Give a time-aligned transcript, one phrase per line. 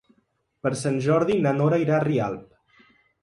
[0.63, 2.91] Per Sant Jordi na Nora irà a Rialp.